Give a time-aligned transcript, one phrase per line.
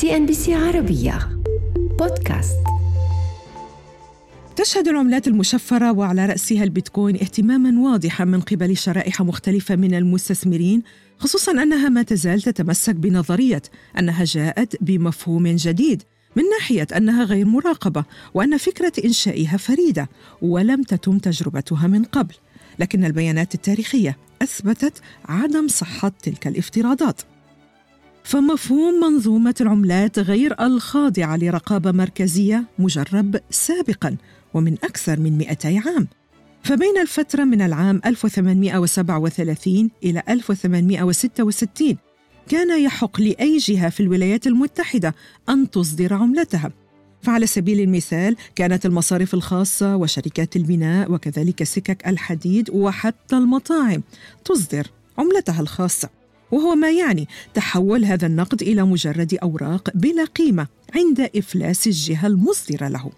[0.00, 1.42] CNBC عربية.
[1.98, 2.56] بودكاست.
[4.56, 10.82] تشهد العملات المشفرة وعلى رأسها البيتكوين اهتماما واضحا من قبل شرائح مختلفة من المستثمرين
[11.18, 13.62] خصوصا أنها ما تزال تتمسك بنظرية
[13.98, 16.02] أنها جاءت بمفهوم جديد
[16.36, 18.04] من ناحية أنها غير مراقبة
[18.34, 20.08] وأن فكرة إنشائها فريدة
[20.42, 22.34] ولم تتم تجربتها من قبل.
[22.78, 27.22] لكن البيانات التاريخية أثبتت عدم صحة تلك الافتراضات.
[28.28, 34.16] فمفهوم منظومة العملات غير الخاضعة لرقابة مركزية مجرب سابقا
[34.54, 36.08] ومن أكثر من 200 عام.
[36.62, 41.96] فبين الفترة من العام 1837 إلى 1866
[42.48, 45.14] كان يحق لأي جهة في الولايات المتحدة
[45.48, 46.72] أن تصدر عملتها.
[47.22, 54.02] فعلى سبيل المثال كانت المصارف الخاصة وشركات البناء وكذلك سكك الحديد وحتى المطاعم
[54.44, 54.86] تصدر
[55.18, 56.17] عملتها الخاصة.
[56.52, 62.88] وهو ما يعني تحول هذا النقد إلى مجرد أوراق بلا قيمة عند إفلاس الجهة المصدره
[62.88, 63.10] له.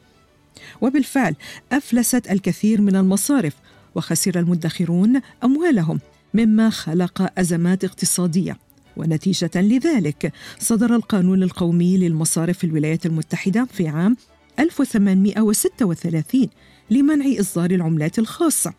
[0.80, 1.34] وبالفعل
[1.72, 3.54] أفلست الكثير من المصارف
[3.94, 6.00] وخسر المدخرون أموالهم
[6.34, 8.56] مما خلق أزمات اقتصادية
[8.96, 14.16] ونتيجة لذلك صدر القانون القومي للمصارف في الولايات المتحدة في عام
[14.58, 16.48] 1836
[16.90, 18.74] لمنع إصدار العملات الخاصة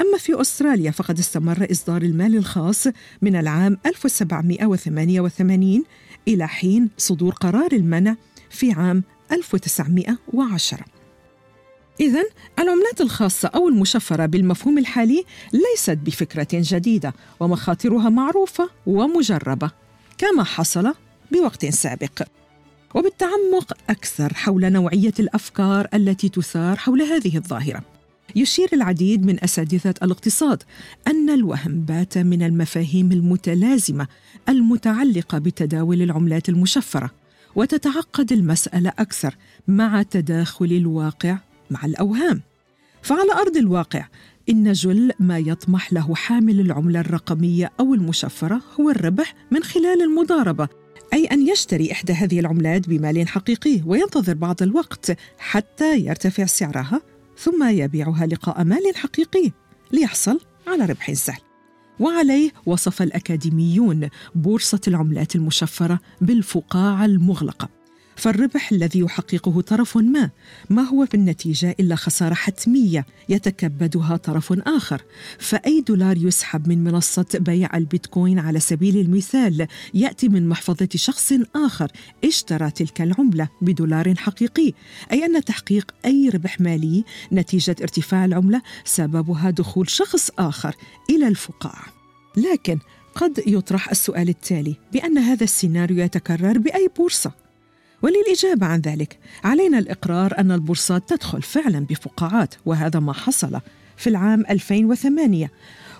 [0.00, 2.86] أما في أستراليا فقد استمر إصدار المال الخاص
[3.22, 5.84] من العام 1788
[6.28, 8.16] إلى حين صدور قرار المنع
[8.50, 9.02] في عام
[9.32, 10.84] 1910
[12.00, 12.24] إذا
[12.58, 19.70] العملات الخاصة أو المشفرة بالمفهوم الحالي ليست بفكرة جديدة ومخاطرها معروفة ومجربة
[20.18, 20.94] كما حصل
[21.32, 22.22] بوقت سابق.
[22.94, 27.95] وبالتعمق أكثر حول نوعية الأفكار التي تثار حول هذه الظاهرة.
[28.36, 30.62] يشير العديد من أساتذة الاقتصاد
[31.06, 34.06] أن الوهم بات من المفاهيم المتلازمة
[34.48, 37.10] المتعلقة بتداول العملات المشفرة
[37.56, 39.36] وتتعقد المسألة أكثر
[39.68, 41.38] مع تداخل الواقع
[41.70, 42.42] مع الأوهام.
[43.02, 44.06] فعلى أرض الواقع
[44.48, 50.68] إن جل ما يطمح له حامل العملة الرقمية أو المشفرة هو الربح من خلال المضاربة
[51.12, 57.00] أي أن يشتري إحدى هذه العملات بمال حقيقي وينتظر بعض الوقت حتى يرتفع سعرها
[57.38, 59.52] ثم يبيعها لقاء مال حقيقي
[59.92, 61.40] ليحصل على ربح سهل.
[62.00, 67.75] وعليه وصف الأكاديميون بورصة العملات المشفرة بالفقاعة المغلقة.
[68.16, 70.30] فالربح الذي يحققه طرف ما
[70.70, 75.02] ما هو في النتيجة إلا خسارة حتمية يتكبدها طرف آخر.
[75.38, 81.92] فأي دولار يسحب من منصة بيع البيتكوين على سبيل المثال يأتي من محفظة شخص آخر
[82.24, 84.72] اشترى تلك العملة بدولار حقيقي.
[85.12, 90.74] أي أن تحقيق أي ربح مالي نتيجة ارتفاع العملة سببها دخول شخص آخر
[91.10, 91.86] إلى الفقاعه
[92.36, 92.78] لكن
[93.14, 97.45] قد يطرح السؤال التالي بأن هذا السيناريو يتكرر بأي بورصة.
[98.02, 103.60] وللإجابة عن ذلك علينا الإقرار أن البورصات تدخل فعلا بفقاعات وهذا ما حصل
[103.96, 105.50] في العام 2008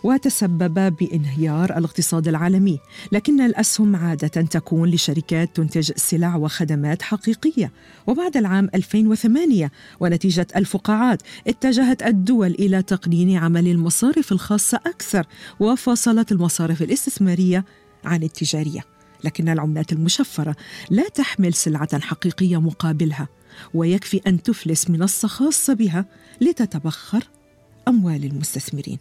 [0.04, 2.78] وتسبب بانهيار الاقتصاد العالمي.
[3.12, 7.72] لكن الأسهم عادة تكون لشركات تنتج سلع وخدمات حقيقية.
[8.06, 9.70] وبعد العام 2008
[10.00, 15.26] ونتيجة الفقاعات اتجهت الدول إلى تقنين عمل المصارف الخاصة أكثر
[15.60, 17.64] وفصلت المصارف الاستثمارية
[18.04, 18.95] عن التجارية.
[19.24, 20.56] لكن العملات المشفرة
[20.90, 23.28] لا تحمل سلعة حقيقية مقابلها
[23.74, 26.04] ويكفي أن تفلس منصه خاصه بها
[26.40, 27.24] لتتبخر
[27.88, 28.98] أموال المستثمرين.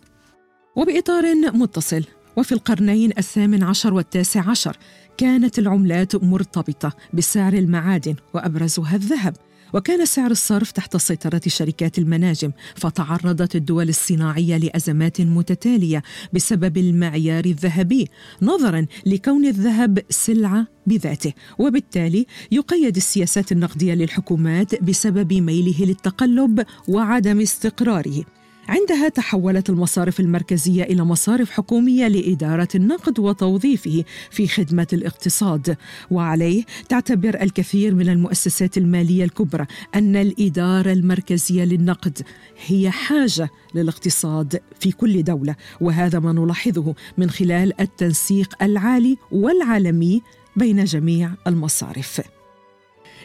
[0.76, 2.06] وبإطار متصل
[2.38, 4.78] وفي القرنين الثامن عشر والتاسع عشر
[5.18, 9.36] كانت العملات مرتبطة بسعر المعادن وأبرزها الذهب.
[9.74, 16.04] وكان سعر الصرف تحت سيطرة شركات المناجم فتعرضت الدول الصناعية لأزمات متتالية
[16.34, 18.08] بسبب المعيار الذهبي
[18.42, 21.34] نظرا لكون الذهب سلعة بذاته.
[21.60, 28.24] وبالتالي يقيد السياسات النقدية للحكومات بسبب ميله للتقلب وعدم استقراره.
[28.68, 35.78] عندها تحولت المصارف المركزية إلى مصارف حكومية لإدارة النقد وتوظيفه في خدمة الاقتصاد.
[36.12, 42.22] وعليه تعتبر الكثير من المؤسسات المالية الكبرى أن الإدارة المركزية للنقد
[42.66, 50.22] هي حاجة للاقتصاد في كل دولة وهذا ما نلاحظه من خلال التنسيق العالي والعالمي
[50.56, 52.22] بين جميع المصارف.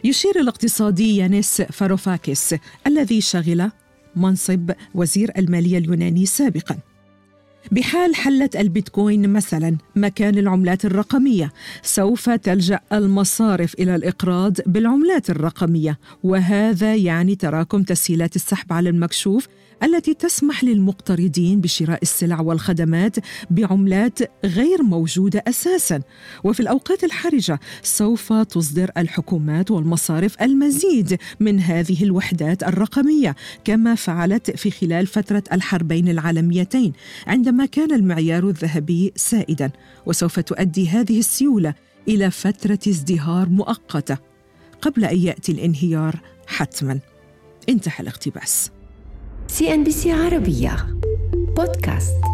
[0.04, 2.54] يشير الاقتصادي يانيس فاروفاكس
[2.86, 3.70] الذي شغل
[4.16, 6.76] منصب وزير المالية اليوناني سابقا.
[7.72, 11.52] بحال حلت البيتكوين مثلا مكان العملات الرقمية.
[11.82, 15.98] سوف تلجأ المصارف إلى الإقراض بالعملات الرقمية.
[16.22, 19.48] وهذا يعني تراكم تسهيلات السحب على المكشوف
[19.82, 23.16] التي تسمح للمقترضين بشراء السلع والخدمات
[23.50, 26.02] بعملات غير موجودة أساسا.
[26.44, 34.70] وفي الأوقات الحرجة سوف تصدر الحكومات والمصارف المزيد من هذه الوحدات الرقمية كما فعلت في
[34.70, 36.92] خلال فترة الحربين العالميتين.
[37.26, 39.70] عندما كان المعيار الذهبي سائدا
[40.06, 41.74] وسوف تؤدي هذه السيولة
[42.08, 44.18] إلى فترة ازدهار مؤقتة
[44.82, 46.98] قبل أن يأتي الانهيار حتما.
[47.68, 48.70] انتهى الاقتباس.
[49.46, 50.76] سي إن بي سي عربية.
[51.56, 52.29] بودكاست.